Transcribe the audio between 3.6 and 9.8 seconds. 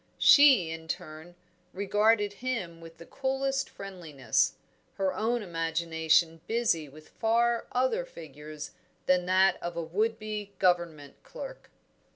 friendliness, her own imagination busy with far other figures than that of